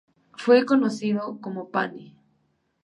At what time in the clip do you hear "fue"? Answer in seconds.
0.35-0.65